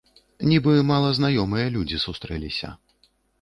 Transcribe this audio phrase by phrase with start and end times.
[0.51, 2.73] Нібы малазнаёмыя людзі сустрэліся.